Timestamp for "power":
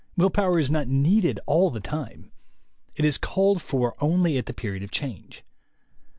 0.31-0.57